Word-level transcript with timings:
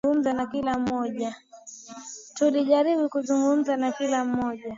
Tulijaribu 2.35 3.09
kuzungumza 3.09 3.77
na 3.77 3.91
kila 3.91 4.25
mmoja. 4.25 4.69